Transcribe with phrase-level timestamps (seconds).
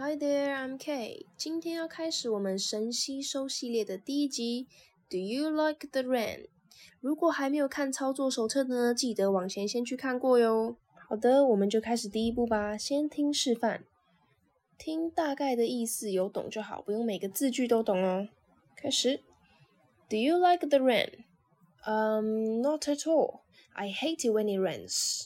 [0.00, 1.26] Hi there, I'm Kay。
[1.36, 4.68] 今天要开始我们神吸收系列的第一集。
[5.10, 6.46] Do you like the rain？
[7.00, 10.76] 如果还没有看操作手册呢，记得往前先去看过哟。
[11.08, 12.78] 好的，我们就开始第一步吧。
[12.78, 13.80] 先听示范，
[14.78, 18.28] 听大概的意思有懂就好，不用每个字句都懂哦。
[18.76, 19.24] 开始。
[20.08, 21.24] Do you like the rain?
[21.84, 23.40] Um, not at all.
[23.72, 25.24] I hate it when it rains,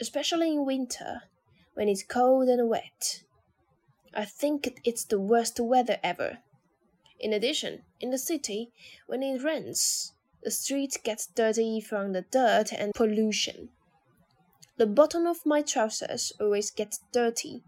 [0.00, 1.20] especially in winter,
[1.76, 3.22] when it's cold and wet.
[4.14, 6.38] I think it's the worst weather ever.
[7.18, 8.70] In addition, in the city,
[9.06, 10.12] when it rains,
[10.42, 13.70] the street gets dirty from the dirt and pollution.
[14.76, 17.62] The bottom of my trousers always gets dirty.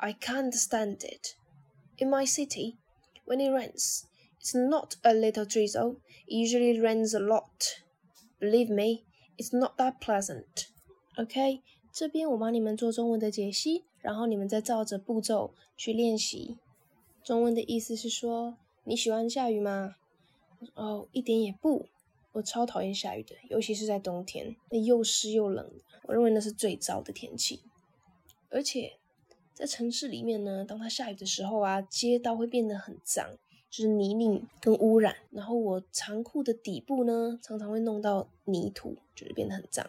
[0.00, 1.36] I can't stand it.
[1.98, 2.78] In my city,
[3.26, 4.06] when it rains,
[4.40, 7.80] it's not a little drizzle, it usually rains a lot.
[8.40, 9.04] Believe me,
[9.38, 10.68] it's not that pleasant.
[11.16, 11.62] OK，
[11.94, 16.58] 这边我帮你们做中文的解析，然后你们再照着步骤去练习。
[17.22, 19.94] 中文的意思是说，你喜欢下雨吗？
[20.74, 21.86] 哦，一点也不，
[22.32, 25.70] 我超讨厌下雨的，尤其是在冬天，那又湿又冷，
[26.08, 27.60] 我认为那是最糟的天气。
[28.48, 28.94] 而且
[29.52, 33.38] 在城市里面呢，当它下雨的时候啊，街道会变得很脏，
[33.70, 35.14] 就是泥泞跟污染。
[35.30, 39.88] 然后我长裤的底部呢，常常会弄到泥土，就是变得很脏。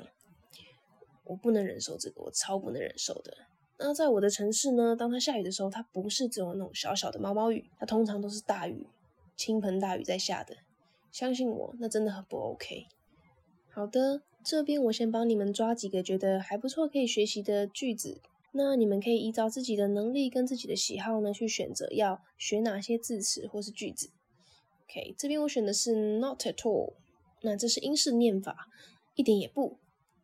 [1.26, 3.36] 我不能忍受这个，我超不能忍受的。
[3.78, 8.88] 那在我的城市呢，当它下雨的时候，它不是只有那种小小的毛毛雨，它通常都是大雨，
[9.36, 10.56] 倾盆大雨在下的。
[11.12, 12.86] 相信我，那真的很不 OK。
[13.70, 18.22] 好的，这边我先帮你们抓几个觉得还不错可以学习的句子，
[18.53, 24.09] 那你们可以依照自己的能力跟自己的喜好呢，去选择要学哪些字词或是句子。
[24.88, 26.94] OK，这边我选的是 not at all，
[27.42, 28.68] 那这是英式念法，
[29.16, 29.78] 一点也不。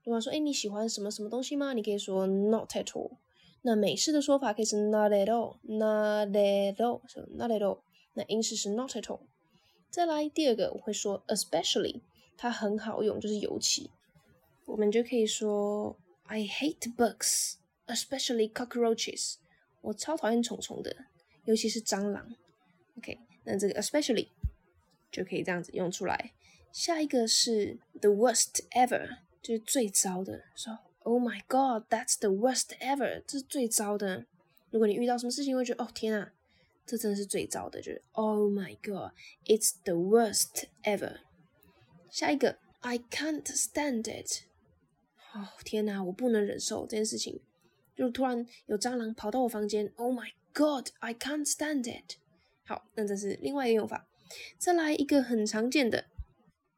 [0.03, 1.73] 如果说，哎，你喜欢什么什么东西吗？
[1.73, 3.17] 你可以说 not at all。
[3.61, 7.81] 那美式的说法可以是 not at all，not at all，not at all。
[8.15, 9.19] 那英式是 not at all。
[9.91, 12.01] 再来第二个，我会说 especially，
[12.35, 13.91] 它很好用，就是尤其。
[14.65, 19.35] 我们就可以说 I hate bugs，especially cockroaches。
[19.81, 20.95] 我超讨厌虫虫的，
[21.45, 22.35] 尤其是蟑螂。
[22.97, 24.29] OK，那这个 especially
[25.11, 26.31] 就可以这样子用出来。
[26.71, 29.17] 下一个是 the worst ever。
[29.41, 34.25] 就是最糟的，说 Oh my God, that's the worst ever，这是最糟的。
[34.69, 36.31] 如果你遇到什么事情，会觉得哦天啊，
[36.85, 39.11] 这真的是最糟的，就是 Oh my God,
[39.45, 41.21] it's the worst ever。
[42.09, 44.43] 下一个 I can't stand it，
[45.33, 47.41] 哦天哪，我不能忍受这件事情。
[47.95, 52.15] 就突然有蟑螂跑到我房间，Oh my God, I can't stand it。
[52.65, 54.07] 好，那这是另外一个用法。
[54.57, 56.05] 再来一个很常见的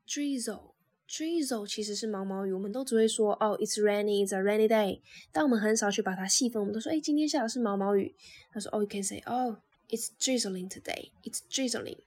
[0.08, 0.73] drizzle。
[1.08, 6.60] Drizzle 其实是毛毛雨，我们都只会说哦，It's rainy, it's a rainy day，但我们很少去把它细分。
[6.60, 8.16] 我们都说，哎，今天下的是毛毛雨。
[8.52, 9.56] 他说，哦，You can say, oh,
[9.90, 12.00] it's drizzling today, it's drizzling，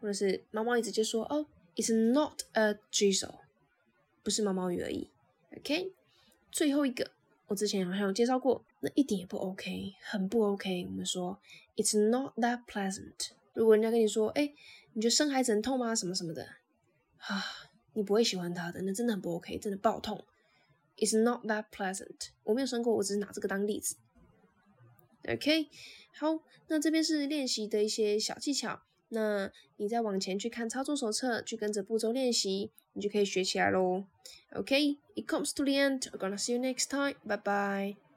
[0.00, 3.40] 或者是毛毛雨直接说，哦，It's not a drizzle，
[4.22, 5.10] 不是毛毛雨而已。
[5.58, 5.92] OK，
[6.50, 7.10] 最后一个，
[7.48, 10.86] 我之前好像有介绍过，那一点也不 OK，很不 OK。
[10.86, 11.38] 我们说
[11.76, 13.32] ，It's not that pleasant。
[13.52, 14.54] 如果人家跟你说，哎，
[14.94, 15.94] 你觉得生孩子很痛吗？
[15.94, 16.46] 什么什么的，
[17.18, 17.44] 啊。
[17.94, 20.24] 你不会喜欢他的，那真的很不 OK，真的爆痛。
[20.96, 22.28] It's not that pleasant。
[22.44, 23.96] 我没有生过，我只是拿这个当例子。
[25.26, 25.68] OK，
[26.12, 28.82] 好，那这边是练习的一些小技巧。
[29.08, 34.04] 那你再往前去看操作手册，去跟着步骤练习，你就可以学起来喽。
[34.52, 36.02] OK，it comes to the end.
[36.10, 37.14] I'm gonna see you next time.
[37.24, 38.13] Bye bye.